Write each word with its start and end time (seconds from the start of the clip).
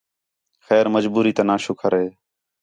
خیر 0.65 0.85
مجبوری 0.95 1.31
تا 1.37 1.43
ناں 1.47 1.59
شُکر 1.65 1.91
ہے 1.99 2.07